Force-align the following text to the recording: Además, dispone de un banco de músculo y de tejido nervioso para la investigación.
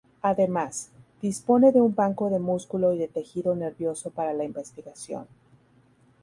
Además, 0.23 0.89
dispone 1.21 1.71
de 1.71 1.79
un 1.79 1.93
banco 1.93 2.31
de 2.31 2.39
músculo 2.39 2.91
y 2.91 2.97
de 2.97 3.07
tejido 3.07 3.55
nervioso 3.55 4.09
para 4.09 4.33
la 4.33 4.43
investigación. 4.43 5.27